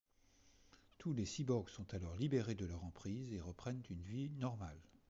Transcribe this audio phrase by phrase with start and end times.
[0.97, 4.81] Tous les cyborgs sont alors libérés de leur emprises et reprennent une vie normale.